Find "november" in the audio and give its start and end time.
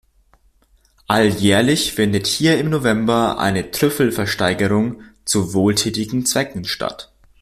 2.71-3.37